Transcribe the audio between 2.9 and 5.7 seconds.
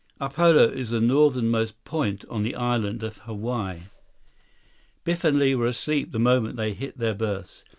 of Hawaii. Biff and Li were